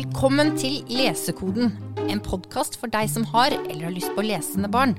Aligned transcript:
Velkommen 0.00 0.54
til 0.56 0.78
Lesekoden, 0.88 1.74
en 2.08 2.20
podkast 2.24 2.78
for 2.80 2.88
deg 2.88 3.10
som 3.12 3.26
har 3.34 3.52
eller 3.52 3.82
har 3.84 3.92
lyst 3.92 4.14
på 4.16 4.22
lesende 4.24 4.70
barn. 4.72 4.94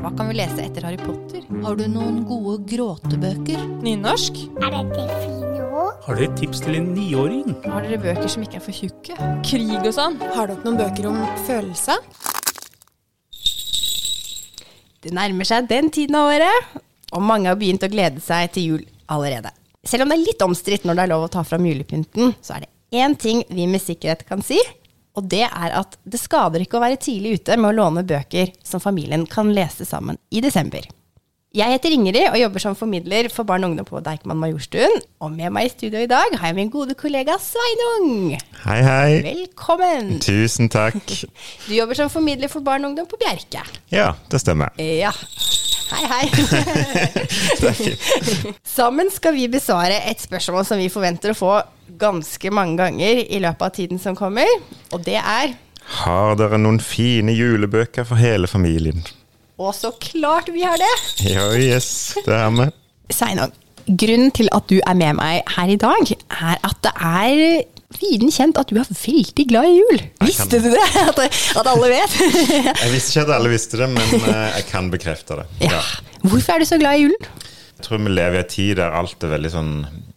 Hva 0.00 0.10
kan 0.16 0.32
vi 0.32 0.34
lese 0.40 0.64
etter 0.64 0.88
Harry 0.88 0.98
Potter? 0.98 1.44
Har 1.62 1.78
du 1.78 1.84
noen 1.86 2.24
gode 2.26 2.56
gråtebøker? 2.72 3.62
Nynorsk? 3.86 4.42
Er 4.58 4.74
dette 4.74 5.06
fine 5.12 5.62
ord? 5.68 6.02
Har 6.08 6.18
dere 6.18 6.26
et 6.32 6.36
tips 6.42 6.66
til 6.66 6.80
en 6.80 6.90
niåring? 6.96 7.54
Har 7.68 7.86
dere 7.86 8.02
bøker 8.02 8.26
som 8.34 8.42
ikke 8.42 8.58
er 8.58 8.66
for 8.66 8.82
tjukke? 8.82 9.32
Krig 9.46 9.78
og 9.78 9.94
sånn? 9.94 10.18
Har 10.34 10.50
dere 10.50 10.66
noen 10.66 10.82
bøker 10.82 11.10
om 11.12 11.24
følelser? 11.46 12.02
Det 15.06 15.14
nærmer 15.14 15.54
seg 15.54 15.70
den 15.70 15.94
tiden 15.94 16.18
av 16.18 16.34
året, 16.34 16.80
og 17.14 17.28
mange 17.30 17.52
har 17.52 17.62
begynt 17.62 17.86
å 17.86 17.94
glede 17.94 18.24
seg 18.26 18.50
til 18.56 18.72
jul 18.72 18.88
allerede. 19.06 19.54
Selv 19.84 20.04
om 20.04 20.10
det 20.12 20.16
er 20.16 20.24
litt 20.24 20.42
omstridt 20.44 20.86
når 20.88 20.96
det 20.96 21.04
er 21.04 21.12
lov 21.12 21.26
å 21.26 21.32
ta 21.32 21.44
fram 21.46 21.66
julepynten, 21.68 22.34
så 22.40 22.56
er 22.56 22.64
det 22.64 22.72
én 23.04 23.16
ting 23.20 23.42
vi 23.50 23.66
med 23.68 23.82
sikkerhet 23.82 24.24
kan 24.28 24.42
si, 24.44 24.58
og 25.14 25.28
det 25.30 25.44
er 25.46 25.78
at 25.78 25.98
det 26.08 26.18
skader 26.18 26.64
ikke 26.64 26.78
å 26.80 26.82
være 26.82 26.98
tidlig 27.02 27.38
ute 27.40 27.58
med 27.60 27.70
å 27.70 27.78
låne 27.82 28.04
bøker 28.06 28.50
som 28.66 28.82
familien 28.82 29.26
kan 29.30 29.52
lese 29.54 29.86
sammen 29.86 30.18
i 30.34 30.42
desember. 30.42 30.86
Jeg 31.54 31.70
heter 31.70 31.92
Ingrid 31.94 32.32
og 32.32 32.34
jobber 32.40 32.62
som 32.64 32.74
formidler 32.74 33.28
for 33.30 33.46
barn 33.46 33.62
og 33.62 33.70
ungdom 33.70 33.86
på 33.86 34.00
Deichman 34.02 34.40
Majorstuen. 34.40 34.96
Og 35.22 35.30
med 35.30 35.52
meg 35.54 35.68
i 35.68 35.70
studio 35.70 36.00
i 36.02 36.08
dag 36.10 36.34
har 36.40 36.50
jeg 36.50 36.56
min 36.56 36.72
gode 36.72 36.96
kollega 36.98 37.36
Sveinung. 37.38 38.32
Hei, 38.64 38.80
hei. 38.82 39.20
Velkommen. 39.22 40.16
Tusen 40.24 40.66
takk. 40.72 40.98
Du 41.68 41.70
jobber 41.76 41.94
som 41.94 42.10
formidler 42.10 42.50
for 42.50 42.66
barn 42.66 42.82
og 42.82 42.90
ungdom 42.90 43.06
på 43.06 43.20
Bjerke. 43.22 43.62
Ja, 43.94 44.16
det 44.34 44.42
stemmer. 44.42 44.74
Ja. 44.82 45.14
Hei, 45.94 46.06
hei. 46.10 46.26
Sammen 48.76 49.10
skal 49.14 49.36
vi 49.36 49.46
besvare 49.52 50.00
et 50.10 50.22
spørsmål 50.22 50.66
som 50.66 50.80
vi 50.80 50.90
forventer 50.92 51.32
å 51.32 51.38
få 51.38 51.52
ganske 52.00 52.50
mange 52.54 52.78
ganger 52.80 53.22
i 53.24 53.40
løpet 53.42 53.66
av 53.66 53.74
tiden 53.76 54.00
som 54.02 54.16
kommer, 54.18 54.48
og 54.92 55.04
det 55.06 55.20
er 55.20 55.54
Har 56.00 56.38
dere 56.40 56.58
noen 56.58 56.80
fine 56.82 57.34
julebøker 57.36 58.06
for 58.08 58.16
hele 58.18 58.48
familien? 58.50 59.04
Og 59.60 59.74
så 59.76 59.92
klart 60.02 60.48
vi 60.50 60.64
har 60.66 60.80
det! 60.80 60.94
Ja, 61.28 61.50
yes, 61.54 62.16
det 62.24 62.34
har 62.34 62.50
vi. 62.56 62.66
Sveinung, 63.14 63.52
grunnen 63.88 64.32
til 64.34 64.48
at 64.54 64.66
du 64.70 64.78
er 64.80 64.98
med 64.98 65.18
meg 65.20 65.54
her 65.56 65.70
i 65.74 65.78
dag, 65.80 66.10
er 66.40 66.58
at 66.64 66.82
det 66.86 66.92
er 66.96 67.64
viden 68.00 68.32
kjent 68.34 68.58
at 68.58 68.70
du 68.70 68.78
er 68.80 68.88
veldig 68.90 69.46
glad 69.50 69.68
i 69.70 69.76
jul. 69.78 70.02
Visste 70.24 70.58
du 70.58 70.70
det? 70.72 70.82
At, 71.08 71.20
at 71.60 71.68
alle 71.70 71.90
vet? 71.92 72.16
Jeg 72.80 72.90
visste 72.90 73.14
ikke 73.14 73.26
at 73.28 73.34
alle 73.36 73.52
visste 73.52 73.78
det, 73.78 73.88
men 73.92 74.16
eh, 74.18 74.56
jeg 74.58 74.66
kan 74.70 74.90
bekrefte 74.90 75.38
det. 75.38 75.46
Ja. 75.68 75.82
Hvorfor 76.24 76.56
er 76.56 76.64
du 76.64 76.68
så 76.68 76.78
glad 76.80 76.98
i 76.98 77.04
julen? 77.06 77.28
Tror 77.84 78.00
vi 78.00 78.10
lever 78.16 78.38
i 78.38 78.42
en 78.42 78.48
tid 78.48 78.76
der 78.80 78.94
alt 78.96 79.24
er 79.26 79.34
veldig 79.36 79.50
sånn 79.52 79.72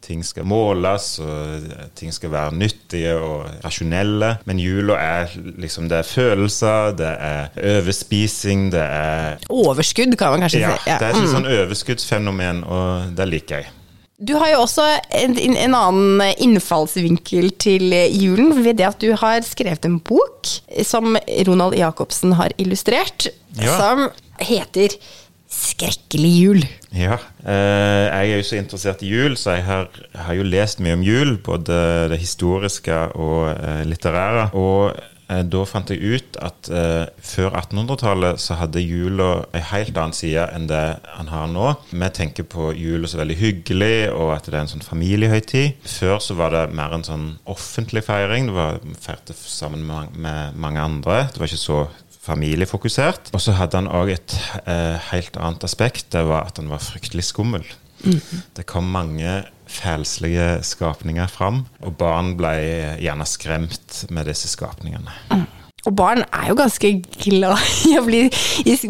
Ting 0.08 0.22
skal 0.24 0.46
måles, 0.48 1.18
og 1.20 1.66
ting 2.00 2.14
skal 2.16 2.32
være 2.32 2.54
nyttige 2.56 3.18
og 3.20 3.50
rasjonelle. 3.66 4.30
Men 4.48 4.60
jula 4.62 4.96
er 5.04 5.34
liksom 5.60 5.90
Det 5.92 5.98
er 6.00 6.08
følelser, 6.08 6.94
det 6.96 7.10
er 7.28 7.50
overspising, 7.82 8.70
det 8.72 8.84
er 8.86 9.42
Overskudd, 9.52 10.16
kan 10.20 10.32
man 10.38 10.46
kanskje 10.46 10.62
Ja, 10.64 10.78
si. 10.78 10.94
det 10.94 11.10
er 11.10 11.18
et 11.18 11.34
sånn 11.34 11.50
overskuddsfenomen, 11.58 12.64
og 12.64 13.12
det 13.20 13.28
liker 13.34 13.66
jeg. 13.66 13.74
Du 14.18 14.34
har 14.40 14.50
jo 14.54 14.62
også 14.64 14.86
en, 15.14 15.36
en 15.38 15.76
annen 15.78 16.24
innfallsvinkel 16.42 17.52
til 17.62 17.92
julen 18.16 18.64
ved 18.66 18.80
det 18.80 18.88
at 18.88 19.04
du 19.04 19.12
har 19.20 19.44
skrevet 19.46 19.86
en 19.86 20.00
bok 20.00 20.48
som 20.88 21.18
Ronald 21.50 21.76
Jacobsen 21.78 22.34
har 22.40 22.56
illustrert, 22.58 23.28
Ja. 23.58 23.74
som 23.78 24.08
heter 24.40 24.94
'Skrekkelig 25.48 26.32
jul'. 26.44 26.66
Ja. 26.92 27.18
Eh, 27.46 28.06
jeg 28.12 28.32
er 28.32 28.38
jo 28.38 28.48
så 28.48 28.58
interessert 28.60 29.04
i 29.06 29.12
jul, 29.12 29.38
så 29.40 29.56
jeg 29.56 29.64
har, 29.64 29.88
har 30.16 30.36
jo 30.36 30.44
lest 30.44 30.82
mye 30.84 30.98
om 30.98 31.06
jul. 31.06 31.38
Både 31.44 32.10
det 32.12 32.20
historiske 32.20 32.98
og 33.16 33.54
eh, 33.54 33.86
litterære. 33.88 34.50
Og 34.60 34.92
eh, 35.30 35.44
da 35.48 35.62
fant 35.64 35.94
jeg 35.94 36.04
ut 36.04 36.40
at 36.44 36.68
eh, 36.68 37.06
før 37.24 37.56
1800-tallet 37.62 38.42
så 38.44 38.58
hadde 38.60 38.84
jula 38.84 39.30
en 39.56 39.66
helt 39.72 39.96
annen 39.96 40.18
side 40.18 40.50
enn 40.52 40.68
det 40.68 40.84
han 41.14 41.32
har 41.32 41.48
nå. 41.54 41.70
Vi 41.94 42.10
tenker 42.18 42.44
på 42.44 42.74
jula 42.76 43.08
så 43.08 43.22
veldig 43.22 43.38
hyggelig, 43.40 43.94
og 44.12 44.34
at 44.36 44.50
det 44.50 44.58
er 44.58 44.66
en 44.66 44.74
sånn 44.74 44.84
familiehøytid. 44.84 45.80
Før 45.88 46.20
så 46.24 46.36
var 46.36 46.58
det 46.58 46.66
mer 46.76 46.98
en 46.98 47.08
sånn 47.08 47.30
offentlig 47.48 48.04
feiring. 48.10 48.52
Det 48.52 48.58
var 48.60 48.84
feirte 49.00 49.38
sammen 49.38 49.88
med, 49.88 50.12
med 50.20 50.60
mange 50.60 50.84
andre. 50.84 51.24
Det 51.32 51.40
var 51.40 51.48
ikke 51.48 51.64
så 51.64 51.86
familiefokusert. 52.28 53.32
Og 53.34 53.44
så 53.44 53.56
hadde 53.58 53.82
han 53.82 53.92
òg 53.92 54.14
et 54.14 54.38
eh, 54.66 54.96
helt 55.12 55.40
annet 55.40 55.66
aspekt. 55.68 56.10
Det 56.16 56.26
var 56.28 56.50
at 56.50 56.62
han 56.62 56.72
var 56.72 56.84
fryktelig 56.84 57.30
skummel. 57.32 57.66
Det 58.54 58.68
kom 58.70 58.92
mange 58.94 59.42
fælslige 59.68 60.62
skapninger 60.64 61.28
fram, 61.32 61.64
og 61.84 61.96
barn 62.00 62.36
ble 62.40 62.54
gjerne 63.02 63.26
skremt 63.28 64.04
med 64.14 64.30
disse 64.30 64.52
skapningene. 64.52 65.12
Og 65.88 65.96
barn 65.96 66.24
er 66.26 66.50
jo 66.50 66.58
ganske 66.60 66.92
glad 67.24 67.62
i 67.88 67.96
å 68.00 68.04
bli, 68.06 68.26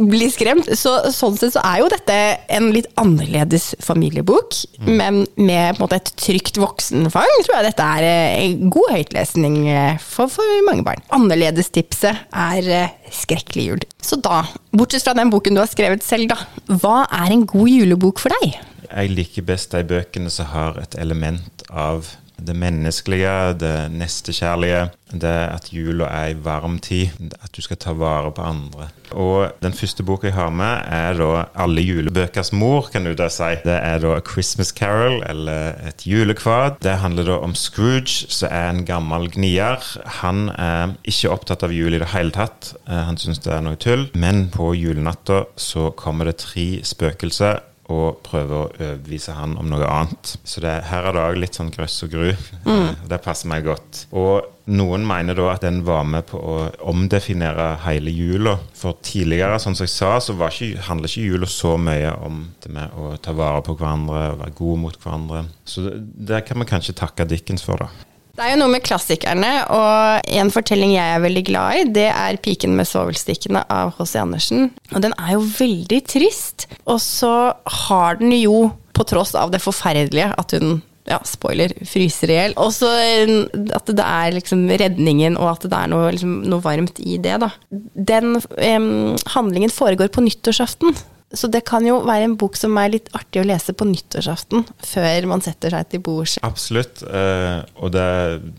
bli 0.09 0.29
skremt, 0.33 0.69
så 0.79 0.95
sånn 1.13 1.37
sett 1.37 1.53
så 1.53 1.61
er 1.61 1.83
jo 1.83 1.89
dette 1.93 2.15
en 2.57 2.71
litt 2.73 2.89
annerledes 2.97 3.69
familiebok, 3.83 4.57
men 4.87 5.23
med 5.37 5.77
måte 5.81 5.99
et 5.99 6.11
trygt 6.17 6.57
voksenfang, 6.61 7.33
tror 7.45 7.57
jeg 7.59 7.67
dette 7.69 7.89
er 7.97 8.07
eh, 8.07 8.37
en 8.47 8.71
god 8.73 8.95
høytlesning 8.95 9.59
eh, 9.69 10.01
for, 10.01 10.31
for 10.33 10.65
mange 10.65 10.85
barn. 10.87 11.03
Annerledestipset 11.15 12.27
er 12.33 12.71
eh, 12.81 12.93
Skrekkelig 13.07 13.63
jul. 13.63 13.83
Så 14.03 14.17
da, 14.19 14.41
bortsett 14.75 15.05
fra 15.05 15.13
den 15.15 15.29
boken 15.31 15.55
du 15.55 15.61
har 15.61 15.69
skrevet 15.71 16.03
selv, 16.03 16.33
da, 16.33 16.75
hva 16.81 17.05
er 17.05 17.31
en 17.31 17.45
god 17.47 17.69
julebok 17.71 18.19
for 18.19 18.35
deg? 18.35 18.57
Jeg 18.87 19.13
liker 19.13 19.45
best 19.47 19.71
de 19.71 19.83
bøkene 19.87 20.31
som 20.31 20.49
har 20.51 20.79
et 20.81 20.97
element 20.99 21.63
av 21.71 22.09
det 22.37 22.55
menneskelige, 22.55 23.53
det 23.59 23.73
nestekjærlige, 23.91 24.89
det 25.11 25.33
at 25.55 25.69
jula 25.73 26.05
er 26.11 26.29
ei 26.31 26.35
varm 26.43 26.77
tid, 26.83 27.09
at 27.41 27.51
du 27.55 27.61
skal 27.63 27.79
ta 27.81 27.93
vare 27.97 28.31
på 28.35 28.43
andre. 28.45 28.89
Og 29.11 29.53
den 29.63 29.73
første 29.73 30.03
boka 30.03 30.27
jeg 30.27 30.35
har 30.35 30.49
med, 30.51 30.83
er 30.91 31.15
da 31.17 31.45
alle 31.55 31.81
julebøkers 31.81 32.51
mor, 32.53 32.89
kan 32.91 33.07
du 33.07 33.13
da 33.15 33.29
si. 33.31 33.53
Det 33.63 33.77
er 33.77 34.01
da 34.03 34.15
A 34.17 34.21
Christmas 34.21 34.73
Carol, 34.75 35.21
eller 35.29 35.73
Et 35.87 36.03
julekvad. 36.07 36.81
Det 36.83 36.97
handler 36.99 37.23
da 37.23 37.37
om 37.43 37.55
Scrooge, 37.55 38.27
som 38.29 38.49
er 38.51 38.69
en 38.69 38.83
gammel 38.85 39.29
gnier. 39.31 39.79
Han 40.21 40.49
er 40.49 40.93
ikke 41.07 41.31
opptatt 41.31 41.63
av 41.63 41.71
jul 41.73 41.95
i 41.95 42.01
det 42.03 42.11
hele 42.13 42.31
tatt. 42.35 42.73
Eh, 42.87 43.03
Han 43.07 43.17
syns 43.17 43.39
det 43.39 43.53
er 43.53 43.61
noe 43.63 43.75
tull. 43.79 44.09
Men 44.13 44.49
på 44.49 44.73
julenatta 44.75 45.45
så 45.55 45.89
kommer 45.95 46.25
det 46.25 46.37
tre 46.43 46.67
spøkelser 46.83 47.61
og 47.93 48.19
prøver 48.25 48.53
å 48.57 48.67
overbevise 48.67 49.35
han 49.37 49.55
om 49.59 49.69
noe 49.71 49.87
annet. 49.87 50.33
Så 50.43 50.61
det, 50.63 50.73
her 50.89 51.07
er 51.07 51.15
det 51.15 51.23
òg 51.23 51.39
litt 51.39 51.57
sånn 51.57 51.71
grøss 51.71 52.01
og 52.03 52.11
gru. 52.11 52.29
Mm. 52.67 53.07
Det 53.07 53.19
passer 53.23 53.51
meg 53.51 53.67
godt. 53.67 54.03
Og 54.11 54.47
noen 54.67 55.05
mener 55.07 55.37
da 55.37 55.47
at 55.53 55.63
den 55.63 55.79
var 55.87 56.03
med 56.07 56.27
på 56.27 56.39
å 56.39 56.57
omdefinere 56.91 57.69
hele 57.85 58.11
jula. 58.11 58.57
For 58.75 58.99
tidligere, 59.05 59.59
sånn 59.63 59.77
som 59.79 59.87
jeg 59.87 59.95
sa, 59.95 60.11
så 60.23 60.35
var 60.39 60.51
ikke, 60.51 60.83
handler 60.89 61.11
ikke 61.11 61.29
jula 61.29 61.51
så 61.51 61.77
mye 61.79 62.11
om 62.27 62.43
det 62.63 62.73
med 62.75 62.99
å 62.99 63.13
ta 63.23 63.35
vare 63.37 63.63
på 63.63 63.77
hverandre 63.79 64.25
og 64.33 64.43
være 64.43 64.57
god 64.59 64.83
mot 64.83 64.99
hverandre. 65.05 65.45
Så 65.67 65.87
det, 65.87 65.95
det 66.33 66.43
kan 66.49 66.59
vi 66.59 66.69
kanskje 66.69 66.97
takke 66.99 67.29
Dickens 67.29 67.63
for, 67.63 67.87
da. 67.87 68.07
Det 68.37 68.45
er 68.45 68.51
jo 68.53 68.57
noe 68.61 68.69
med 68.69 68.83
klassikerne, 68.85 69.51
og 69.73 70.27
en 70.37 70.51
fortelling 70.53 70.91
jeg 70.93 71.13
er 71.15 71.23
veldig 71.23 71.41
glad 71.47 71.79
i, 71.79 71.85
det 71.89 72.09
er 72.11 72.37
'Piken 72.37 72.75
med 72.77 72.85
svovelstikkene' 72.85 73.63
av 73.73 73.95
H.C. 73.97 74.19
Andersen. 74.21 74.67
Og 74.93 75.01
den 75.01 75.15
er 75.17 75.31
jo 75.33 75.47
veldig 75.57 76.03
trist. 76.05 76.67
Og 76.85 77.01
så 77.01 77.55
har 77.87 78.19
den 78.21 78.35
jo, 78.37 78.69
på 78.93 79.07
tross 79.09 79.33
av 79.33 79.49
det 79.49 79.63
forferdelige, 79.63 80.29
at 80.37 80.53
hun 80.53 80.83
ja, 81.07 81.17
spoiler, 81.25 81.73
fryser 81.87 82.29
i 82.29 82.37
hjel. 82.37 82.55
Og 82.61 82.69
så 82.75 82.91
eh, 82.93 83.33
at 83.73 83.89
det 83.89 84.05
er 84.05 84.37
liksom 84.37 84.67
redningen, 84.69 85.37
og 85.41 85.55
at 85.55 85.65
det 85.65 85.77
er 85.81 85.89
noe, 85.89 86.13
liksom, 86.13 86.39
noe 86.45 86.61
varmt 86.61 87.01
i 87.01 87.17
det, 87.17 87.39
da. 87.41 87.49
Den 87.71 88.37
em, 88.61 88.89
handlingen 89.33 89.73
foregår 89.73 90.13
på 90.13 90.25
nyttårsaften. 90.27 90.93
Så 91.33 91.49
det 91.51 91.65
kan 91.67 91.83
jo 91.83 91.97
være 92.07 92.23
en 92.23 92.37
bok 92.39 92.55
som 92.55 92.77
er 92.79 92.93
litt 92.93 93.09
artig 93.17 93.41
å 93.41 93.47
lese 93.47 93.73
på 93.75 93.83
nyttårsaften, 93.89 94.63
før 94.79 95.25
man 95.27 95.41
setter 95.43 95.73
seg 95.75 95.89
til 95.91 95.99
bords. 96.05 96.37
Absolutt. 96.47 97.01
eh, 97.03 97.59
og 97.83 97.91
det, 97.91 98.05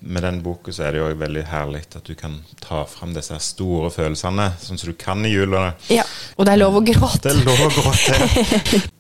med 0.03 0.23
den 0.26 0.43
boka 0.44 0.75
så 0.75 0.85
er 0.85 0.93
det 0.93 1.00
jo 1.00 1.09
veldig 1.23 1.47
herlig 1.49 1.87
at 1.97 2.05
du 2.05 2.12
kan 2.19 2.37
ta 2.61 2.82
fram 2.91 3.15
disse 3.17 3.38
store 3.41 3.88
følelsene, 3.94 4.50
sånn 4.61 4.81
som 4.81 4.93
du 4.93 4.99
kan 5.00 5.25
i 5.25 5.32
jula. 5.32 5.70
Ja, 5.88 6.05
og 6.37 6.44
det 6.44 6.59
er 6.59 6.61
lov 6.61 6.76
å 6.76 6.85
gråte. 6.85 7.25
Det 7.25 7.32
er 7.32 7.49
lov 7.49 7.65
å 7.65 7.73
gråte. 7.73 8.85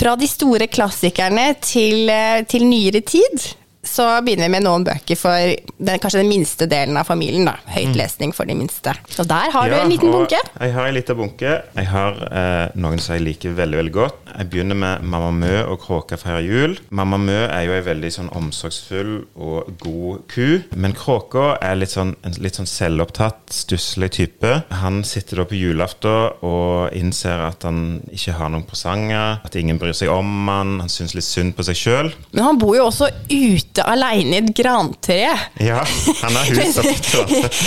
Fra 0.00 0.16
de 0.16 0.26
store 0.32 0.66
klassikerne 0.72 1.52
til, 1.62 2.08
eh, 2.10 2.42
til 2.48 2.66
nyere 2.66 3.04
tid, 3.06 3.52
så 3.90 4.06
begynner 4.24 4.48
vi 4.48 4.54
med 4.54 4.64
noen 4.66 4.84
bøker 4.86 5.18
for 5.18 5.52
den, 5.76 6.00
kanskje 6.00 6.22
den 6.22 6.30
minste 6.30 6.68
delen 6.70 6.98
av 7.00 7.08
familien. 7.08 7.48
da. 7.48 7.56
Høytlesning 7.74 8.34
for 8.36 8.48
de 8.48 8.56
minste. 8.58 8.94
Og 9.18 9.28
der 9.28 9.50
har 9.54 9.70
du 9.70 9.76
en 9.76 9.90
liten 9.90 10.12
bunke. 10.12 10.38
Jeg 10.60 10.74
har 10.76 10.86
en 10.88 10.96
liten 10.96 11.18
bunke. 11.18 11.56
Jeg 11.76 11.90
har 11.90 12.20
eh, 12.30 12.76
noen 12.80 13.02
som 13.02 13.16
jeg 13.16 13.26
liker 13.26 13.56
veldig 13.58 13.80
veldig 13.80 13.94
godt. 13.94 14.18
Jeg 14.30 14.50
begynner 14.52 14.78
med 14.78 15.04
Mamma 15.10 15.30
Mø 15.34 15.54
og 15.64 15.80
Kråka 15.82 16.18
feirer 16.20 16.46
jul. 16.46 16.76
Mamma 16.94 17.18
Mø 17.20 17.38
er 17.46 17.66
jo 17.66 17.74
en 17.76 17.86
veldig 17.86 18.12
sånn 18.14 18.30
omsorgsfull 18.36 19.12
og 19.34 19.70
god 19.82 20.24
ku. 20.30 20.60
Men 20.74 20.94
Kråka 20.96 21.56
er 21.60 21.78
litt 21.80 21.94
sånn, 21.94 22.14
en 22.26 22.38
litt 22.42 22.60
sånn 22.60 22.70
selvopptatt, 22.70 23.50
stusslig 23.54 24.12
type. 24.16 24.54
Han 24.82 25.02
sitter 25.06 25.42
da 25.42 25.48
på 25.50 25.58
julaften 25.58 26.44
og 26.46 26.94
innser 26.96 27.44
at 27.46 27.64
han 27.66 28.00
ikke 28.14 28.36
har 28.38 28.52
noen 28.52 28.66
presanger, 28.68 29.40
at 29.44 29.56
ingen 29.58 29.78
bryr 29.80 29.96
seg 29.96 30.10
om 30.12 30.48
han, 30.50 30.78
han 30.82 30.92
syns 30.92 31.14
litt 31.16 31.26
synd 31.26 31.56
på 31.56 31.66
seg 31.66 31.78
sjøl. 31.78 32.12
Men 32.34 32.46
han 32.46 32.60
bor 32.60 32.76
jo 32.76 32.86
også 32.88 33.10
ute 33.30 33.69
ute 33.70 33.84
aleine 33.86 34.34
i 34.34 34.40
et 34.42 34.50
grantre. 34.56 35.18
Ja, 35.62 35.80
han 36.22 36.36
har 36.36 36.50
hus 36.50 36.78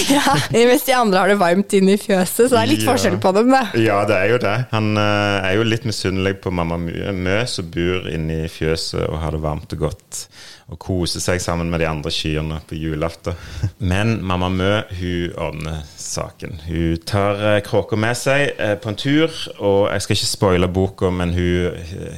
ja, 0.11 0.35
mens 0.51 0.83
de 0.89 0.95
andre 0.97 1.21
har 1.23 1.31
det 1.31 1.39
varmt 1.39 1.73
inne 1.77 1.95
i 1.95 2.01
fjøset, 2.01 2.49
så 2.49 2.53
det 2.57 2.61
er 2.63 2.71
litt 2.73 2.83
Ja. 2.83 2.91
forskjell 2.91 3.19
på 3.23 3.31
dem, 3.37 3.51
da. 3.53 3.63
Ja, 3.79 4.01
det 4.09 4.17
er 4.19 4.31
jo 4.33 4.39
det. 4.43 4.55
Han 4.73 4.97
eh, 4.99 5.47
er 5.47 5.55
jo 5.59 5.63
litt 5.67 5.85
misunnelig 5.87 6.37
på 6.43 6.51
mamma 6.51 6.75
Mø, 6.83 7.37
som 7.47 7.69
bor 7.71 8.09
inne 8.11 8.43
i 8.43 8.49
fjøset 8.51 9.05
og 9.07 9.21
har 9.23 9.31
det 9.37 9.43
varmt 9.45 9.75
og 9.77 9.85
godt. 9.87 10.25
Og 10.71 10.77
koser 10.79 11.19
seg 11.21 11.41
sammen 11.43 11.67
med 11.69 11.81
de 11.83 11.87
andre 11.89 12.09
kyrne 12.11 12.61
på 12.67 12.77
julaften. 12.79 13.35
Men 13.91 14.15
mamma 14.25 14.47
Mø 14.49 14.71
hun 14.97 15.35
ordner 15.37 15.81
saken. 15.99 16.59
Hun 16.67 16.97
tar 17.07 17.39
eh, 17.53 17.59
kråka 17.65 17.99
med 17.99 18.17
seg 18.19 18.55
eh, 18.57 18.75
på 18.81 18.91
en 18.91 18.99
tur, 18.99 19.31
og 19.59 19.87
jeg 19.93 20.05
skal 20.05 20.17
ikke 20.17 20.31
spoile 20.33 20.69
boka, 20.73 21.11
men 21.13 21.31
hun, 21.35 21.77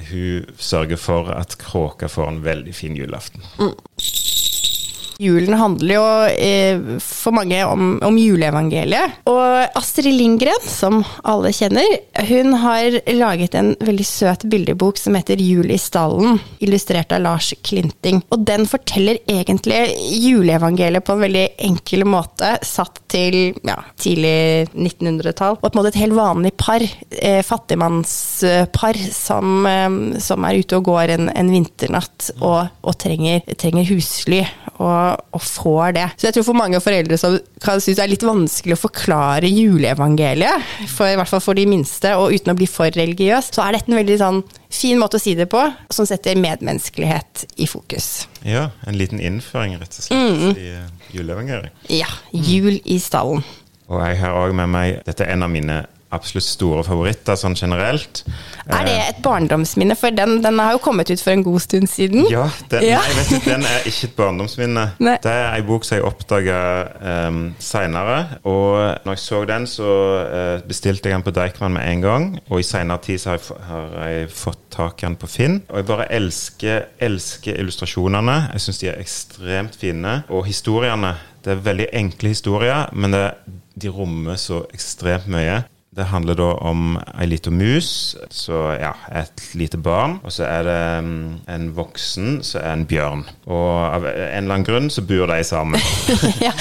hun 0.09 0.45
sørger 0.61 0.97
for 1.01 1.29
at 1.35 1.57
kråka 1.61 2.09
får 2.11 2.31
en 2.31 2.41
veldig 2.45 2.73
fin 2.75 2.95
julaften. 2.97 3.43
Julen 5.21 5.55
handler 5.55 5.95
jo 5.95 6.05
eh, 6.27 6.99
for 7.03 7.35
mange 7.35 7.61
om, 7.67 7.95
om 8.03 8.17
juleevangeliet. 8.19 9.21
Og 9.31 9.77
Astrid 9.77 10.11
Lindgren, 10.15 10.59
som 10.67 11.01
alle 11.23 11.53
kjenner, 11.55 11.87
hun 12.27 12.55
har 12.59 12.97
laget 13.15 13.55
en 13.55 13.73
veldig 13.79 14.07
søt 14.07 14.45
bildebok 14.51 14.99
som 14.99 15.15
heter 15.15 15.39
Jul 15.41 15.71
i 15.71 15.79
stallen, 15.79 16.39
illustrert 16.63 17.15
av 17.15 17.23
Lars 17.23 17.53
Klinting. 17.65 18.21
Og 18.33 18.43
den 18.47 18.67
forteller 18.69 19.21
egentlig 19.31 19.79
juleevangeliet 20.25 21.05
på 21.05 21.15
en 21.15 21.23
veldig 21.23 21.45
enkel 21.69 22.05
måte, 22.09 22.55
satt 22.65 22.99
til 23.11 23.55
ja, 23.63 23.79
tidlig 24.01 24.67
1900-tall. 24.73 25.59
Og 25.61 25.69
på 25.69 25.71
en 25.71 25.81
måte 25.81 25.93
et 25.93 26.01
helt 26.03 26.17
vanlig 26.17 26.55
par, 26.59 26.83
eh, 27.15 27.41
fattigmannspar, 27.45 28.99
som, 29.15 29.55
eh, 29.69 30.19
som 30.19 30.43
er 30.43 30.59
ute 30.59 30.79
og 30.79 30.91
går 30.91 31.15
en, 31.15 31.31
en 31.31 31.55
vinternatt 31.55 32.31
og, 32.41 32.67
og 32.83 32.99
trenger, 32.99 33.45
trenger 33.55 33.87
husly 33.93 34.43
og, 34.75 35.23
og 35.35 35.41
får 35.41 35.95
det. 35.95 36.05
Så 36.17 36.27
jeg 36.27 36.35
tror 36.35 36.47
for 36.49 36.59
mange 36.59 36.81
foreldre 36.83 37.17
som 37.19 37.37
kan 37.63 37.81
synes 37.81 37.99
det 37.99 38.03
er 38.05 38.11
litt 38.11 38.25
vanskelig 38.25 38.75
å 38.75 38.81
forklare 38.81 39.49
juleevangeliet, 39.51 40.69
for, 40.91 41.07
i 41.09 41.17
hvert 41.19 41.31
fall 41.31 41.43
for 41.43 41.57
de 41.57 41.65
minste, 41.69 42.11
og 42.19 42.35
uten 42.35 42.53
å 42.53 42.57
bli 42.57 42.67
for 42.69 42.91
religiøs, 42.91 43.51
så 43.55 43.65
er 43.65 43.77
dette 43.77 43.91
en 43.91 43.99
veldig 43.99 44.19
sånn 44.21 44.41
fin 44.75 44.99
måte 44.99 45.19
å 45.19 45.23
si 45.23 45.35
det 45.37 45.47
på, 45.51 45.61
som 45.93 46.07
setter 46.09 46.39
medmenneskelighet 46.39 47.45
i 47.63 47.69
fokus. 47.71 48.27
Ja, 48.43 48.69
en 48.87 48.99
liten 48.99 49.23
innføring, 49.23 49.77
rett 49.79 49.95
og 49.95 50.09
slett, 50.09 50.59
i 50.59 50.71
eh, 50.75 50.89
juleevangeliet. 51.15 51.85
Ja, 51.93 52.09
jul 52.31 52.81
i 52.83 52.99
stallen. 53.03 53.45
Og 53.85 54.01
jeg 54.01 54.17
har 54.17 54.33
òg 54.33 54.55
med 54.57 54.71
meg 54.73 54.95
Dette 55.05 55.27
er 55.27 55.35
en 55.35 55.45
av 55.45 55.51
mine 55.53 55.83
absolutt 56.15 56.47
store 56.47 56.83
favoritter 56.87 57.37
sånn 57.39 57.55
generelt. 57.57 58.23
Er 58.65 58.87
det 58.87 58.95
et 59.03 59.19
barndomsminne? 59.25 59.97
For 59.99 60.15
den, 60.15 60.39
den 60.43 60.59
har 60.61 60.75
jo 60.75 60.81
kommet 60.83 61.11
ut 61.11 61.21
for 61.21 61.35
en 61.35 61.43
god 61.45 61.61
stund 61.65 61.89
siden. 61.91 62.25
Ja, 62.31 62.47
den, 62.71 62.87
Ja. 62.87 63.01
Nei, 63.03 63.15
vet 63.19 63.31
du, 63.33 63.49
den 63.49 63.65
er 63.69 63.89
ikke 63.89 64.09
et 64.09 64.15
barndomsminne. 64.17 64.85
Nei. 65.07 65.17
Det 65.23 65.33
er 65.33 65.49
ei 65.51 65.65
bok 65.67 65.85
som 65.85 65.99
jeg 65.99 66.07
oppdaga 66.07 66.59
um, 67.27 67.41
seinere. 67.61 68.17
Og 68.47 69.05
når 69.05 69.17
jeg 69.17 69.23
så 69.25 69.43
den, 69.49 69.67
så 69.69 69.91
uh, 70.25 70.65
bestilte 70.67 71.11
jeg 71.11 71.19
den 71.19 71.25
på 71.25 71.35
Deichman 71.35 71.75
med 71.77 71.89
en 71.91 72.05
gang. 72.05 72.27
Og 72.49 72.61
i 72.61 72.67
seinere 72.67 73.03
tid 73.05 73.21
så 73.21 73.33
har 73.33 73.39
jeg, 73.39 73.61
har 73.69 74.09
jeg 74.09 74.31
fått 74.33 74.63
tak 74.75 75.03
i 75.03 75.07
den 75.07 75.19
på 75.19 75.29
Finn. 75.31 75.61
Og 75.69 75.81
jeg 75.81 75.89
bare 75.91 76.09
elsker, 76.15 76.89
elsker 77.05 77.61
illustrasjonene. 77.61 78.39
Jeg 78.55 78.65
syns 78.65 78.81
de 78.81 78.91
er 78.91 78.99
ekstremt 79.03 79.77
fine. 79.79 80.19
Og 80.33 80.45
historiene. 80.49 81.15
Det 81.45 81.53
er 81.53 81.61
veldig 81.61 81.85
enkle 81.93 82.31
historier, 82.33 82.89
men 82.97 83.13
det, 83.13 83.25
de 83.77 83.91
rommer 83.93 84.39
så 84.41 84.63
ekstremt 84.73 85.29
mye. 85.29 85.61
Det 85.95 86.09
handler 86.11 86.35
da 86.35 86.47
om 86.67 86.97
ei 87.15 87.25
lita 87.29 87.51
mus, 87.55 87.89
så 88.33 88.65
ja, 88.75 88.91
et 89.15 89.43
lite 89.55 89.79
barn. 89.79 90.17
Og 90.27 90.33
så 90.35 90.43
er 90.43 90.65
det 90.67 90.81
mm, 91.05 91.21
en 91.55 91.69
voksen 91.77 92.41
som 92.43 92.59
er 92.59 92.73
en 92.73 92.83
bjørn. 92.89 93.21
Og 93.47 93.69
av 93.79 94.03
en 94.03 94.17
eller 94.17 94.57
annen 94.57 94.67
grunn 94.67 94.91
så 94.91 95.05
bor 95.07 95.31
de 95.31 95.39
sammen. 95.47 95.79
ja. 96.45 96.51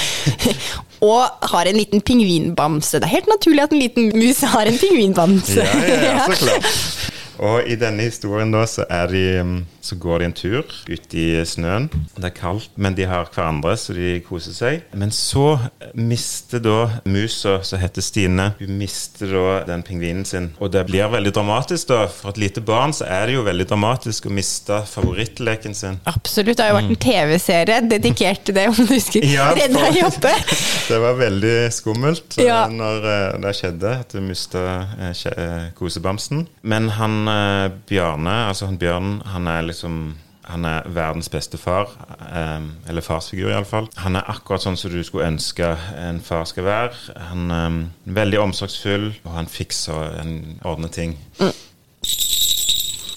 Og 1.05 1.49
har 1.51 1.67
en 1.67 1.75
liten 1.75 1.99
pingvinbamse. 1.99 3.01
Det 3.01 3.09
er 3.09 3.17
helt 3.17 3.27
naturlig 3.27 3.65
at 3.65 3.75
en 3.75 3.83
liten 3.83 4.07
mus 4.15 4.39
har 4.55 4.71
en 4.71 4.79
pingvinbamse. 4.79 5.59
Ja, 5.59 5.83
ja, 5.83 5.99
ja, 6.07 6.25
så 6.31 6.39
klart. 6.45 7.11
Og 7.39 7.67
i 7.67 7.75
denne 7.79 8.05
historien 8.07 8.51
da, 8.53 8.63
så, 8.69 8.85
er 8.89 9.07
de, 9.11 9.23
mm, 9.43 9.55
så 9.83 9.95
går 10.01 10.19
de 10.21 10.25
en 10.29 10.35
tur 10.35 10.63
ut 10.89 11.15
i 11.17 11.25
snøen. 11.45 11.89
Det 12.15 12.29
er 12.29 12.33
kaldt, 12.35 12.69
men 12.79 12.95
de 12.97 13.05
har 13.09 13.27
hverandre, 13.33 13.75
så 13.79 13.93
de 13.97 14.19
koser 14.25 14.55
seg. 14.55 14.85
Men 14.95 15.11
så 15.13 15.57
mister 15.93 16.61
da 16.63 16.77
musa, 17.09 17.57
som 17.65 17.79
heter 17.81 18.03
Stine, 18.05 18.51
hun 18.59 18.75
mister 18.79 19.31
da 19.35 19.45
den 19.67 19.83
pingvinen 19.85 20.25
sin. 20.27 20.51
Og 20.63 20.71
det 20.73 20.85
blir 20.89 21.09
veldig 21.11 21.33
dramatisk, 21.35 21.89
da. 21.91 22.05
For 22.11 22.31
et 22.33 22.39
lite 22.41 22.63
barn 22.65 22.93
så 22.95 23.07
er 23.09 23.27
det 23.29 23.37
jo 23.37 23.45
veldig 23.45 23.67
dramatisk 23.69 24.29
å 24.29 24.33
miste 24.33 24.81
favorittleken 24.89 25.75
sin. 25.77 25.99
Absolutt. 26.09 26.55
Det 26.55 26.65
har 26.65 26.73
jo 26.73 26.79
vært 26.79 26.93
en 26.95 27.01
TV-serie 27.05 27.81
dedikert 27.89 28.45
til 28.47 28.55
det, 28.57 28.67
om 28.71 28.77
du 28.79 28.85
husker. 28.93 29.25
Ja, 29.35 29.49
Redd 29.57 29.73
deg 29.75 29.97
oppe. 30.05 30.31
Det 30.89 30.97
var 31.01 31.17
veldig 31.17 31.55
skummelt 31.73 32.37
eh, 32.39 32.45
Ja. 32.47 32.61
når 32.71 33.07
eh, 33.09 33.39
det 33.43 33.51
skjedde, 33.57 33.91
at 34.05 34.13
du 34.15 34.21
mista 34.23 34.61
eh, 35.01 35.11
eh, 35.33 35.65
kosebamsen. 35.75 36.45
Men 36.63 36.87
han 36.99 37.24
eh, 37.31 37.71
Bjarne, 37.89 38.35
altså 38.49 38.69
han 38.69 38.79
Bjørn, 38.81 39.19
han 39.25 39.47
er 39.51 39.67
liksom 39.69 40.15
han 40.45 40.65
er 40.69 40.85
verdens 40.93 41.25
beste 41.33 41.57
far, 41.57 41.89
eh, 42.21 42.65
eller 42.89 43.01
farsfigur 43.01 43.49
iallfall. 43.49 43.87
Han 43.97 44.15
er 44.19 44.27
akkurat 44.29 44.61
sånn 44.61 44.77
som 44.77 44.91
du 44.93 44.99
skulle 45.03 45.25
ønske 45.31 45.71
en 45.97 46.19
far 46.21 46.45
skal 46.45 46.67
være. 46.67 47.15
Han 47.31 47.53
er 47.55 47.79
veldig 48.19 48.43
omsorgsfull, 48.43 49.07
og 49.23 49.31
han 49.39 49.49
fikser 49.49 50.19
en 50.21 50.35
ordner 50.61 50.93
ting. 50.93 51.17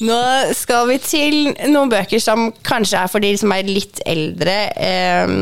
Nå 0.04 0.18
skal 0.54 0.86
vi 0.92 0.98
til 1.02 1.36
noen 1.72 1.90
bøker 1.90 2.22
som 2.22 2.48
kanskje 2.66 3.00
er 3.02 3.10
for 3.10 3.24
de 3.24 3.32
som 3.40 3.52
er 3.54 3.66
litt 3.66 3.98
eldre, 4.06 4.56
eh, 4.78 5.32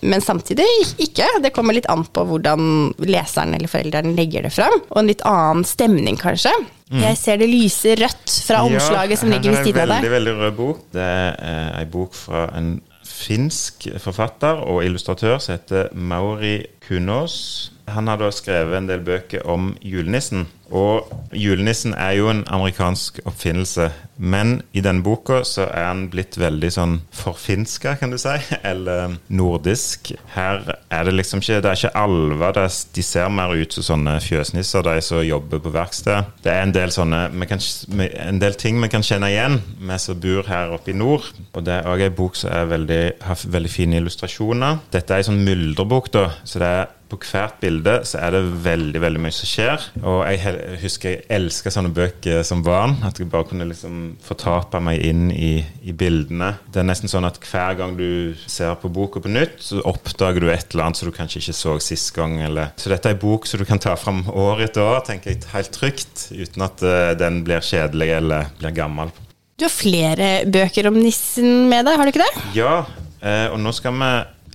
men 0.00 0.24
samtidig 0.24 0.66
ikke. 0.96 1.26
Det 1.44 1.52
kommer 1.56 1.76
litt 1.76 1.88
an 1.92 2.06
på 2.08 2.24
hvordan 2.30 2.94
leseren 3.04 3.56
eller 3.58 3.70
foreldrene 3.70 4.16
legger 4.16 4.48
det 4.48 4.54
fram. 4.56 4.78
Og 4.88 5.02
en 5.02 5.10
litt 5.10 5.24
annen 5.28 5.66
stemning, 5.68 6.16
kanskje. 6.20 6.54
Jeg 6.90 7.18
ser 7.20 7.38
det 7.38 7.46
lyser 7.46 8.00
rødt 8.02 8.32
fra 8.48 8.64
omslaget 8.66 9.20
som 9.20 9.30
ligger 9.30 9.54
ved 9.54 9.68
siden 9.68 9.84
av 9.84 9.92
det 9.92 9.98
Veldig, 10.00 10.08
en 10.08 10.16
veldig 10.16 10.32
rød 10.40 10.56
bok. 10.56 10.80
Det 10.96 11.04
er 11.06 11.76
ei 11.78 11.84
bok 11.92 12.16
fra 12.18 12.48
en 12.58 12.72
finsk 13.06 13.86
forfatter 14.02 14.64
og 14.66 14.82
illustratør 14.86 15.38
som 15.38 15.54
heter 15.54 15.92
Mauri 15.94 16.56
Kunos. 16.82 17.70
Han 17.94 18.10
har 18.10 18.20
da 18.20 18.30
skrevet 18.34 18.78
en 18.78 18.88
del 18.90 19.04
bøker 19.04 19.46
om 19.48 19.74
julenissen. 19.82 20.48
Og 20.70 21.08
julenissen 21.34 21.96
er 21.98 22.14
jo 22.14 22.28
en 22.30 22.44
amerikansk 22.46 23.18
oppfinnelse, 23.26 23.88
men 24.22 24.60
i 24.76 24.82
denne 24.84 25.02
boka 25.02 25.40
så 25.46 25.64
er 25.66 25.88
han 25.88 26.04
blitt 26.12 26.38
veldig 26.38 26.70
sånn 26.70 26.94
forfinska, 27.16 27.96
kan 27.98 28.14
du 28.14 28.18
si, 28.20 28.36
eller 28.70 29.16
nordisk. 29.34 30.12
Her 30.36 30.62
er 30.86 31.08
det 31.08 31.16
liksom 31.16 31.42
ikke 31.42 31.58
Det 31.60 31.70
er 31.70 31.80
ikke 31.80 31.98
alver, 31.98 32.60
er, 32.62 32.76
de 32.94 33.04
ser 33.04 33.32
mer 33.34 33.56
ut 33.56 33.74
som 33.74 33.88
sånne 33.88 34.14
fjøsnisser, 34.22 34.86
de 34.86 35.02
som 35.02 35.24
jobber 35.26 35.62
på 35.64 35.74
verksted. 35.74 36.30
Det 36.44 36.54
er 36.54 36.62
en 36.62 36.76
del 36.76 36.94
sånne 36.94 37.24
kan, 37.50 37.62
En 37.98 38.38
del 38.42 38.54
ting 38.60 38.78
vi 38.82 38.92
kan 38.92 39.04
kjenne 39.06 39.32
igjen, 39.32 39.58
vi 39.80 39.98
som 39.98 40.22
bor 40.22 40.46
her 40.46 40.76
oppe 40.76 40.94
i 40.94 40.96
nord. 40.96 41.26
Og 41.50 41.66
det 41.66 41.80
er 41.80 41.90
òg 41.90 42.06
ei 42.06 42.14
bok 42.14 42.38
som 42.38 42.70
veldig, 42.70 43.02
har 43.26 43.44
veldig 43.58 43.72
fine 43.72 43.98
illustrasjoner. 43.98 44.78
Dette 44.94 45.16
er 45.16 45.24
ei 45.24 45.26
sånn 45.26 45.42
myldrebok, 45.42 46.12
da, 46.14 46.28
så 46.46 46.62
det 46.62 46.72
er 46.78 46.88
på 47.10 47.18
hvert 47.18 47.58
bilde 47.62 47.96
så 48.06 48.20
er 48.22 48.34
det 48.34 48.42
veldig 48.64 49.00
veldig 49.02 49.22
mye 49.24 49.34
som 49.34 49.48
skjer. 49.50 49.86
Og 50.00 50.20
jeg 50.28 50.54
husker 50.84 51.14
jeg 51.14 51.24
elska 51.32 51.72
sånne 51.74 51.92
bøker 51.94 52.44
som 52.46 52.62
barn. 52.66 52.96
At 53.06 53.18
jeg 53.20 53.30
bare 53.32 53.48
kunne 53.50 53.66
liksom 53.68 53.98
fortape 54.24 54.80
meg 54.84 55.02
inn 55.06 55.28
i, 55.34 55.52
i 55.82 55.94
bildene. 55.96 56.52
Det 56.70 56.82
er 56.82 56.88
nesten 56.88 57.10
sånn 57.10 57.28
at 57.28 57.40
hver 57.50 57.78
gang 57.80 57.96
du 57.98 58.36
ser 58.46 58.76
på 58.80 58.92
boka 58.92 59.22
på 59.22 59.32
nytt, 59.32 59.58
så 59.64 59.82
oppdager 59.88 60.44
du 60.44 60.50
et 60.52 60.70
eller 60.70 60.88
annet 60.88 61.00
som 61.00 61.10
du 61.10 61.16
kanskje 61.16 61.42
ikke 61.42 61.58
så 61.60 61.76
sist 61.82 62.14
gang. 62.16 62.38
Eller. 62.46 62.74
Så 62.80 62.92
dette 62.92 63.10
er 63.10 63.18
en 63.18 63.22
bok 63.22 63.48
som 63.50 63.60
du 63.60 63.66
kan 63.68 63.82
ta 63.82 63.96
fram 63.98 64.22
år 64.30 64.66
etter 64.68 64.86
år, 64.86 65.02
tenker 65.08 65.34
jeg, 65.34 65.44
helt 65.54 65.74
trygt. 65.74 66.28
Uten 66.30 66.66
at 66.66 66.86
eh, 66.86 67.12
den 67.18 67.42
blir 67.46 67.64
kjedelig 67.64 68.12
eller 68.20 68.52
blir 68.60 68.76
gammel. 68.76 69.12
Du 69.60 69.66
har 69.66 69.72
flere 69.74 70.28
bøker 70.48 70.88
om 70.88 70.96
nissen 70.96 71.66
med 71.68 71.84
deg, 71.84 71.98
har 71.98 72.06
du 72.06 72.14
ikke 72.14 72.24
det? 72.24 72.44
Ja, 72.56 72.76
eh, 73.20 73.48
og 73.52 73.58
nå 73.60 73.74
skal 73.76 73.98
vi 73.98 74.12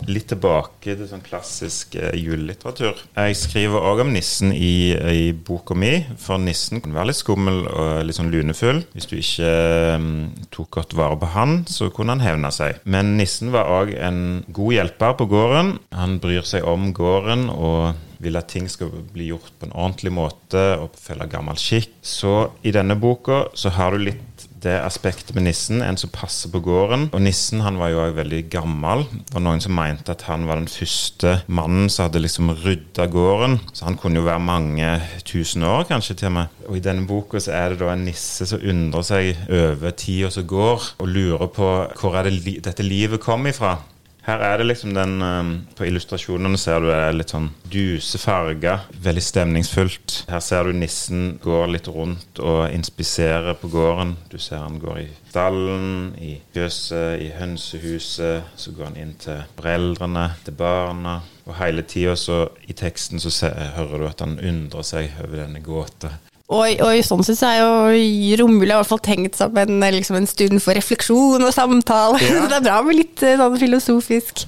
litt 0.09 0.27
tilbake 0.29 0.95
til 0.95 1.07
sånn 1.09 1.23
klassisk 1.25 1.95
eh, 1.99 2.15
julelitteratur. 2.19 2.99
Jeg 3.15 3.37
skriver 3.39 3.87
òg 3.89 4.03
om 4.05 4.13
nissen 4.13 4.53
i, 4.53 4.93
i 4.93 5.25
boka 5.33 5.77
mi, 5.77 5.93
for 6.21 6.41
nissen 6.41 6.81
kunne 6.83 6.97
være 6.97 7.11
litt 7.11 7.21
skummel 7.21 7.63
og 7.69 8.05
litt 8.05 8.19
sånn 8.19 8.31
lunefull. 8.33 8.83
Hvis 8.95 9.09
du 9.11 9.15
ikke 9.19 9.51
eh, 9.95 10.09
tok 10.55 10.71
godt 10.79 10.97
vare 10.97 11.19
på 11.21 11.31
han, 11.35 11.61
så 11.71 11.89
kunne 11.93 12.17
han 12.17 12.25
hevne 12.25 12.51
seg. 12.53 12.81
Men 12.83 13.15
nissen 13.19 13.53
var 13.55 13.71
òg 13.71 13.95
en 13.95 14.19
god 14.55 14.77
hjelper 14.79 15.15
på 15.19 15.29
gården. 15.31 15.77
Han 15.95 16.19
bryr 16.23 16.45
seg 16.47 16.67
om 16.69 16.91
gården 16.95 17.47
og 17.53 17.95
vil 18.25 18.39
at 18.39 18.49
ting 18.49 18.67
skal 18.71 18.91
bli 19.13 19.29
gjort 19.29 19.53
på 19.59 19.67
en 19.67 19.75
ordentlig 19.75 20.13
måte 20.15 20.61
og 20.79 20.95
følge 20.99 21.29
gammel 21.31 21.59
skikk. 21.59 21.97
Så 22.05 22.35
i 22.65 22.73
denne 22.75 22.97
boka 22.99 23.45
så 23.57 23.73
har 23.75 23.95
du 23.95 24.07
litt 24.07 24.47
det 24.65 24.75
aspektet 24.81 25.35
med 25.37 25.47
nissen, 25.47 25.83
en 25.85 25.99
som 25.99 26.11
passer 26.13 26.51
på 26.53 26.61
gården. 26.65 27.09
Og 27.15 27.23
nissen 27.23 27.63
han 27.65 27.79
var 27.79 27.93
jo 27.93 28.01
også 28.03 28.17
veldig 28.19 28.41
gammel. 28.53 29.05
Det 29.13 29.37
var 29.37 29.45
noen 29.45 29.63
som 29.63 29.75
mente 29.77 30.13
at 30.13 30.25
han 30.29 30.47
var 30.49 30.59
den 30.59 30.69
første 30.71 31.37
mannen 31.47 31.89
som 31.91 32.07
hadde 32.07 32.23
liksom 32.23 32.51
rydda 32.63 33.07
gården. 33.13 33.59
Så 33.73 33.87
han 33.87 33.99
kunne 34.01 34.21
jo 34.21 34.27
være 34.27 34.43
mange 34.43 34.91
tusen 35.27 35.65
år, 35.67 35.85
kanskje 35.89 36.17
til 36.19 36.31
og 36.31 36.37
med. 36.39 36.61
Og 36.67 36.79
i 36.79 36.83
denne 36.85 37.07
boka 37.09 37.41
så 37.41 37.55
er 37.55 37.73
det 37.73 37.81
da 37.83 37.93
en 37.93 38.05
nisse 38.07 38.47
som 38.49 38.63
undrer 38.63 39.05
seg 39.05 39.43
over 39.49 39.97
tida 39.97 40.31
som 40.33 40.47
går, 40.49 40.91
og 40.99 41.11
lurer 41.11 41.51
på 41.53 41.73
hvor 41.99 42.17
er 42.17 42.27
det 42.27 42.39
li 42.39 42.57
dette 42.63 42.85
livet 42.85 43.23
kom 43.23 43.45
ifra. 43.49 43.77
Her 44.25 44.41
er 44.41 44.57
det 44.57 44.65
liksom 44.65 44.93
den 44.95 45.21
um, 45.21 45.49
På 45.77 45.85
illustrasjonene 45.85 46.57
ser 46.57 46.81
du 46.81 46.87
det 46.89 46.97
er 46.97 47.13
litt 47.13 47.33
sånn 47.33 47.51
duse 47.69 48.17
farger. 48.17 48.87
Veldig 49.05 49.21
stemningsfullt. 49.21 50.15
Her 50.31 50.41
ser 50.41 50.65
du 50.65 50.73
nissen 50.73 51.35
går 51.43 51.69
litt 51.75 51.89
rundt 51.93 52.41
og 52.41 52.73
inspiserer 52.73 53.53
på 53.61 53.69
gården. 53.73 54.15
Du 54.31 54.39
ser 54.41 54.63
han 54.63 54.79
går 54.81 54.99
i 55.03 55.07
stallen, 55.29 56.15
i 56.17 56.39
fjøset, 56.55 57.21
i 57.21 57.29
hønsehuset. 57.37 58.55
Så 58.57 58.73
går 58.73 58.89
han 58.89 59.01
inn 59.03 59.15
til 59.21 59.43
foreldrene, 59.59 60.29
til 60.45 60.57
barna. 60.57 61.19
Og 61.45 61.59
hele 61.59 61.85
tida 61.85 62.15
så 62.17 62.47
i 62.65 62.73
teksten 62.73 63.21
så 63.21 63.29
ser, 63.33 63.53
hører 63.77 64.01
du 64.01 64.07
at 64.09 64.25
han 64.25 64.39
undrer 64.41 64.87
seg 64.87 65.13
over 65.21 65.43
denne 65.43 65.61
gåta. 65.61 66.15
Og, 66.45 66.81
og 66.85 66.99
sånn 67.05 67.23
sett 67.25 67.39
så 67.39 67.49
er 67.49 67.61
jo 67.63 68.41
romjula 68.43 68.75
i 68.75 68.77
hvert 68.77 68.89
fall 68.91 69.01
tenkt 69.01 69.39
som 69.39 69.55
en, 69.57 69.79
liksom 69.95 70.19
en 70.19 70.29
stund 70.29 70.61
for 70.61 70.77
refleksjon 70.77 71.41
og 71.41 71.53
samtale. 71.55 72.21
Ja. 72.21 72.43
Det 72.51 72.59
er 72.59 72.67
bra 72.67 72.81
med 72.85 72.99
litt 72.99 73.23
eh, 73.25 73.39
sånn 73.39 73.57
filosofisk. 73.61 74.45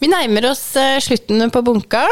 Vi 0.00 0.08
nærmer 0.08 0.46
oss 0.48 0.62
eh, 0.80 0.96
slutten 1.04 1.50
på 1.52 1.60
bunka, 1.64 2.06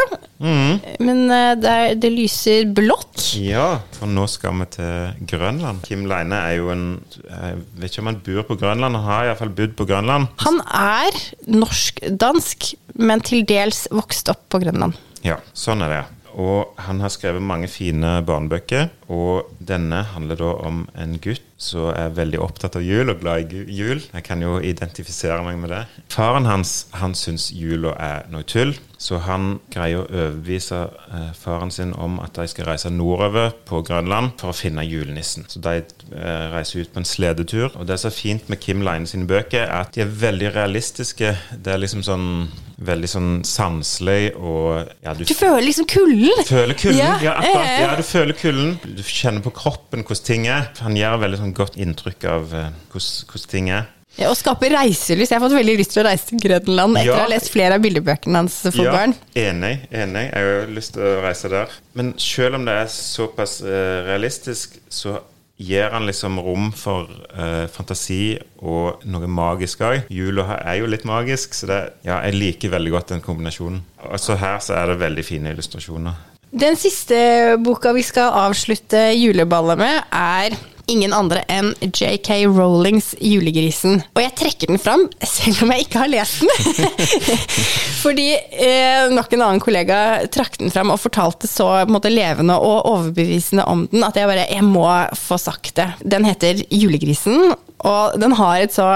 men 0.44 1.20
eh, 1.32 1.54
det, 1.56 1.70
er, 1.72 1.94
det 1.96 2.10
lyser 2.12 2.66
blått. 2.76 3.30
Ja, 3.40 3.78
for 3.96 4.10
nå 4.12 4.26
skal 4.28 4.58
vi 4.60 4.66
til 4.76 5.24
Grønland. 5.30 5.80
Kim 5.88 6.04
Leine 6.08 6.42
er 6.50 6.58
jo 6.58 6.68
en 6.74 6.84
Jeg 7.22 7.62
vet 7.80 7.88
ikke 7.88 8.04
om 8.04 8.10
han 8.10 8.20
bor 8.26 8.44
på 8.50 8.58
Grønland, 8.60 8.98
han 9.00 9.08
har 9.08 9.30
iallfall 9.30 9.54
bodd 9.56 9.72
på 9.80 9.88
Grønland. 9.88 10.28
Han 10.44 10.60
er 10.68 11.16
norsk-dansk, 11.48 12.70
men 13.00 13.24
til 13.24 13.48
dels 13.48 13.86
vokst 13.88 14.28
opp 14.32 14.44
på 14.52 14.60
Grønland. 14.64 14.96
Ja, 15.24 15.40
sånn 15.56 15.80
er 15.84 15.96
det. 15.96 16.04
Og 16.38 16.78
han 16.86 17.02
har 17.02 17.10
skrevet 17.10 17.42
mange 17.42 17.68
fine 17.70 18.18
barnebøker, 18.26 18.92
og 19.10 19.50
denne 19.58 20.04
handler 20.12 20.38
da 20.38 20.52
om 20.68 20.84
en 20.94 21.16
gutt 21.22 21.47
som 21.58 21.88
er 21.90 22.12
veldig 22.14 22.38
opptatt 22.40 22.76
av 22.78 22.84
jul 22.86 23.10
og 23.10 23.18
glad 23.20 23.50
i 23.52 23.64
jul. 23.74 23.98
Jeg 24.14 24.24
kan 24.28 24.42
jo 24.44 24.60
identifisere 24.62 25.42
meg 25.42 25.58
med 25.58 25.72
det. 25.74 25.80
Faren 26.14 26.46
hans 26.46 26.86
han 27.00 27.16
syns 27.18 27.48
jula 27.52 27.96
er 27.98 28.28
noe 28.30 28.46
tull, 28.46 28.76
så 28.98 29.18
han 29.26 29.58
greier 29.74 30.04
å 30.04 30.06
overbevise 30.06 30.78
eh, 31.14 31.32
faren 31.38 31.70
sin 31.74 31.92
om 31.98 32.20
at 32.22 32.38
de 32.38 32.46
skal 32.50 32.70
reise 32.70 32.90
nordover 32.94 33.52
på 33.68 33.82
Grønland 33.86 34.36
for 34.40 34.50
å 34.54 34.56
finne 34.58 34.86
julenissen. 34.86 35.46
Så 35.50 35.62
de 35.62 35.80
eh, 35.82 36.46
reiser 36.54 36.82
ut 36.86 36.94
på 36.94 37.02
en 37.02 37.06
sledetur. 37.10 37.68
Og 37.74 37.86
det 37.90 37.98
som 38.02 38.10
er 38.12 38.16
fint 38.16 38.48
med 38.50 38.62
Kim 38.62 38.82
Leine 38.86 39.06
sine 39.10 39.26
bøker, 39.30 39.66
er 39.66 39.82
at 39.82 39.94
de 39.98 40.06
er 40.06 40.16
veldig 40.24 40.54
realistiske. 40.56 41.34
Det 41.58 41.74
er 41.74 41.82
liksom 41.82 42.06
sånn 42.06 42.30
veldig 42.78 43.08
sånn 43.10 43.30
sanselig 43.42 44.36
og 44.38 44.86
ja, 45.02 45.10
du 45.18 45.24
Du 45.26 45.32
føler 45.34 45.64
liksom 45.66 45.86
kulden. 45.90 46.44
føler 46.46 46.76
kulden. 46.78 47.00
Ja, 47.00 47.16
Ja, 47.24 47.32
akkurat. 47.40 47.70
Ja, 47.82 47.88
du 47.98 48.04
føler 48.06 48.36
kulden. 48.38 48.76
Du 48.98 49.02
kjenner 49.02 49.42
på 49.42 49.50
kroppen 49.56 50.04
hvordan 50.06 50.26
ting 50.28 50.46
er. 50.46 50.68
Han 50.84 50.94
gjør 50.98 51.18
veldig 51.24 51.40
sånn 51.40 51.47
godt 51.56 51.76
inntrykk 51.80 52.24
av 52.30 52.52
eh, 52.54 52.68
hvordan, 52.92 53.30
hvordan 53.32 53.48
ting 53.52 53.70
er. 53.70 53.86
Ja, 54.18 54.32
og 54.32 54.36
skape 54.36 54.66
reiselyst. 54.72 55.30
Jeg 55.30 55.38
har 55.38 55.44
fått 55.44 55.54
veldig 55.54 55.76
lyst 55.78 55.92
til 55.94 56.02
å 56.02 56.08
reise 56.08 56.26
til 56.26 56.40
Grønland 56.42 56.96
etter 56.98 57.06
Ja. 57.12 57.18
å 57.20 57.22
ha 57.22 57.30
lest 57.30 57.52
flere 57.54 57.76
av 57.78 57.82
bildebøkene 57.84 58.40
hans 58.40 58.56
for 58.66 58.82
Ja, 58.82 58.90
barn. 58.96 59.12
Enig. 59.38 59.86
enig. 59.94 60.24
Jeg 60.32 60.34
har 60.34 60.48
jo 60.66 60.74
lyst 60.74 60.94
til 60.96 61.02
å 61.06 61.20
reise 61.22 61.48
der. 61.52 61.68
Men 61.94 62.14
selv 62.18 62.56
om 62.58 62.64
det 62.66 62.74
er 62.74 62.86
såpass 62.90 63.60
uh, 63.62 64.02
realistisk, 64.08 64.74
så 64.90 65.20
gir 65.58 65.90
han 65.90 66.06
liksom 66.06 66.38
rom 66.42 66.72
for 66.72 67.06
uh, 67.34 67.66
fantasi 67.70 68.38
og 68.62 69.04
noe 69.06 69.26
magisk 69.30 69.80
òg. 69.86 70.08
Jula 70.10 70.56
er 70.64 70.80
jo 70.80 70.86
litt 70.90 71.04
magisk, 71.06 71.54
så 71.54 71.66
det, 71.70 71.78
ja, 72.06 72.18
jeg 72.26 72.34
liker 72.38 72.70
veldig 72.74 72.90
godt 72.96 73.08
den 73.14 73.22
kombinasjonen. 73.22 73.84
Også 74.10 74.34
her 74.38 74.58
så 74.58 74.74
er 74.82 74.86
det 74.92 74.98
veldig 75.02 75.24
fine 75.26 75.54
illustrasjoner. 75.54 76.14
Den 76.50 76.74
siste 76.80 77.56
boka 77.62 77.92
vi 77.92 78.02
skal 78.02 78.32
avslutte 78.48 79.12
juleballet 79.14 79.78
med, 79.78 80.02
er 80.10 80.58
ingen 80.88 81.12
andre 81.12 81.42
enn 81.52 81.74
JK 81.82 82.46
Rowlings 82.46 83.12
'Julegrisen'. 83.20 84.00
Og 84.16 84.22
jeg 84.22 84.34
trekker 84.40 84.72
den 84.72 84.80
fram, 84.82 85.06
selv 85.22 85.62
om 85.64 85.72
jeg 85.74 85.86
ikke 85.86 86.02
har 86.02 86.10
lest 86.12 86.42
den. 86.42 86.88
Fordi 88.04 88.28
eh, 88.34 89.08
nok 89.12 89.32
en 89.34 89.44
annen 89.44 89.62
kollega 89.62 90.00
trakk 90.32 90.58
den 90.62 90.72
fram 90.74 90.92
og 90.94 91.00
fortalte 91.02 91.50
så 91.50 91.70
måte, 91.90 92.12
levende 92.12 92.56
og 92.56 92.88
overbevisende 92.88 93.66
om 93.68 93.84
den 93.92 94.04
at 94.06 94.16
jeg 94.16 94.30
bare 94.30 94.46
Jeg 94.48 94.64
må 94.64 94.86
få 95.18 95.38
sagt 95.40 95.74
det. 95.76 95.90
Den 96.02 96.24
heter 96.28 96.64
'Julegrisen', 96.68 97.54
og 97.84 98.20
den 98.20 98.32
har 98.32 98.60
et 98.60 98.74
så 98.74 98.88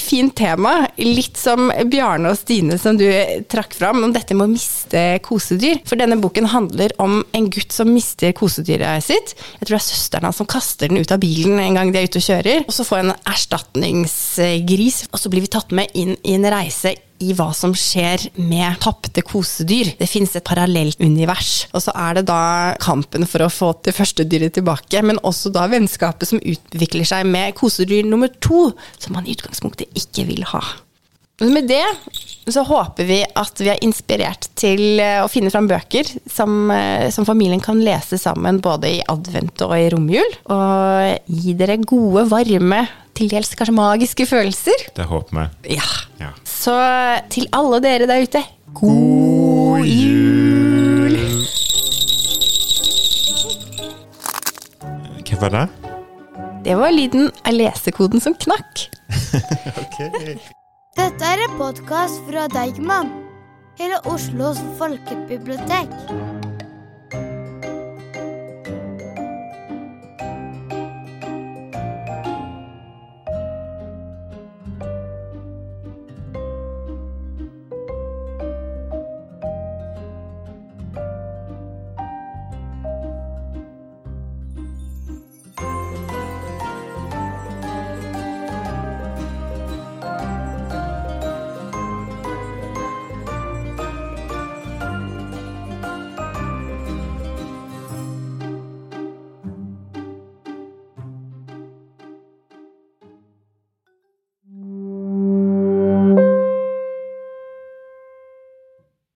fint 0.00 0.34
tema. 0.36 0.86
Litt 1.00 1.38
som 1.40 1.70
Bjarne 1.90 2.32
og 2.32 2.38
Stine 2.40 2.78
som 2.80 2.98
du 2.98 3.06
trakk 3.50 3.74
fram, 3.76 4.04
om 4.04 4.14
dette 4.14 4.36
med 4.36 4.48
å 4.48 4.52
miste 4.54 5.04
kosedyr. 5.26 5.82
For 5.88 5.98
denne 6.00 6.18
boken 6.20 6.50
handler 6.52 6.94
om 7.02 7.20
en 7.36 7.50
gutt 7.52 7.74
som 7.74 7.90
mister 7.92 8.34
kosedyret 8.36 9.04
sitt. 9.04 9.34
Jeg 9.58 9.64
tror 9.64 9.76
det 9.76 9.80
er 9.82 9.88
søsteren 9.88 10.28
hans 10.28 10.40
som 10.40 10.48
kaster 10.50 10.90
den 10.90 11.00
ut 11.00 11.12
av 11.14 11.22
bilen 11.22 11.60
en 11.62 11.78
gang 11.78 11.92
de 11.92 12.02
er 12.02 12.10
ute 12.10 12.20
og 12.20 12.28
kjører. 12.28 12.64
Og 12.66 12.76
så 12.76 12.86
får 12.86 13.02
en 13.02 13.16
erstatningsgris, 13.16 15.06
og 15.12 15.20
så 15.20 15.32
blir 15.32 15.46
vi 15.46 15.52
tatt 15.56 15.74
med 15.76 15.92
inn 15.98 16.16
i 16.22 16.36
en 16.36 16.48
reise 16.52 16.96
i 17.22 17.32
hva 17.36 17.48
som 17.56 17.74
skjer 17.76 18.28
med 18.36 18.78
tapte 18.84 19.22
kosedyr. 19.26 19.94
Det 19.98 20.08
finnes 20.10 20.34
et 20.36 20.46
parallelt 20.46 21.00
univers. 21.02 21.66
Og 21.72 21.84
så 21.86 21.94
er 21.96 22.18
det 22.18 22.26
da 22.30 22.40
kampen 22.82 23.26
for 23.28 23.46
å 23.46 23.52
få 23.52 23.72
det 23.86 23.96
første 23.96 24.26
dyret 24.28 24.56
tilbake, 24.58 25.02
men 25.06 25.20
også 25.26 25.52
da 25.54 25.66
vennskapet 25.72 26.30
som 26.30 26.42
utvikler 26.42 27.08
seg 27.08 27.28
med 27.28 27.56
kosedyr 27.58 28.06
nummer 28.08 28.32
to, 28.44 28.70
som 28.98 29.16
man 29.16 29.26
i 29.26 29.36
utgangspunktet 29.36 29.92
ikke 29.96 30.28
vil 30.28 30.44
ha. 30.52 30.64
Med 31.44 31.66
det 31.68 31.84
så 32.48 32.62
håper 32.64 33.04
vi 33.04 33.18
at 33.36 33.60
vi 33.60 33.68
er 33.68 33.82
inspirert 33.84 34.46
til 34.56 35.00
eh, 35.02 35.18
å 35.20 35.28
finne 35.28 35.50
fram 35.52 35.66
bøker 35.68 36.08
som, 36.32 36.70
eh, 36.72 37.10
som 37.12 37.26
familien 37.28 37.60
kan 37.60 37.82
lese 37.84 38.16
sammen 38.22 38.62
både 38.64 38.94
i 38.94 39.02
advent 39.12 39.64
og 39.66 39.74
i 39.76 39.90
romjul. 39.92 40.38
Og 40.54 41.34
gi 41.42 41.56
dere 41.58 41.76
gode, 41.82 42.24
varme, 42.30 42.86
til 43.16 43.30
dels 43.32 43.54
kanskje 43.56 43.74
magiske 43.76 44.26
følelser. 44.28 44.86
Det 44.96 45.06
håper 45.08 45.38
vi. 45.38 45.76
Ja. 45.76 45.88
Ja. 46.20 46.30
Så 46.44 46.76
til 47.32 47.48
alle 47.56 47.80
dere 47.84 48.08
der 48.08 48.24
ute, 48.26 48.42
god 48.76 49.84
jul! 49.88 51.16
Hva 55.26 55.40
var 55.42 55.52
det? 55.52 55.66
Det 56.64 56.74
var 56.78 56.94
lyden 56.94 57.28
av 57.44 57.52
lesekoden 57.54 58.22
som 58.24 58.34
knakk. 58.40 58.86
Dette 60.96 61.28
er 61.28 61.42
en 61.44 61.58
podkast 61.60 62.24
fra 62.28 62.46
Deigman, 62.54 63.12
Hele 63.76 64.00
Oslos 64.08 64.62
folkebibliotek. 64.78 65.92